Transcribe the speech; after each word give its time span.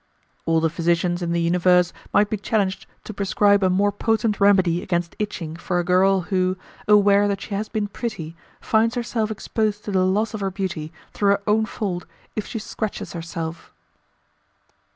All 0.47 0.59
the 0.59 0.69
physicians 0.71 1.21
in 1.21 1.31
the 1.31 1.39
universe 1.41 1.93
might 2.11 2.27
be 2.27 2.35
challenged 2.35 2.87
to 3.03 3.13
prescribe 3.13 3.61
a 3.61 3.69
more 3.69 3.91
potent 3.91 4.39
remedy 4.41 4.81
against 4.81 5.15
itching 5.19 5.55
for 5.55 5.77
a 5.77 5.83
girl 5.83 6.21
who, 6.21 6.57
aware 6.87 7.27
that 7.27 7.39
she 7.41 7.53
has 7.53 7.69
been 7.69 7.87
pretty, 7.87 8.35
finds 8.59 8.95
herself 8.95 9.29
exposed 9.29 9.85
to 9.85 9.91
the 9.91 10.03
loss 10.03 10.33
of 10.33 10.39
her 10.39 10.49
beauty 10.49 10.91
through 11.13 11.29
her 11.33 11.43
own 11.45 11.67
fault, 11.67 12.05
if 12.35 12.47
she 12.47 12.57
scratches 12.57 13.13
herself. 13.13 13.71